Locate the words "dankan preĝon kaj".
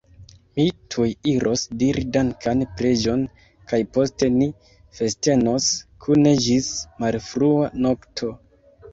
2.15-3.79